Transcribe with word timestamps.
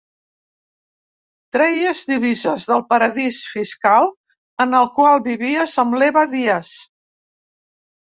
Treies 1.57 2.01
divises 2.13 2.67
del 2.73 2.83
paradís 2.95 3.43
fiscal 3.53 4.11
en 4.69 4.77
el 4.83 4.93
qual 4.99 5.25
vivies 5.31 5.81
amb 5.87 6.03
l'Eva 6.03 6.29
Díaz. 6.37 6.77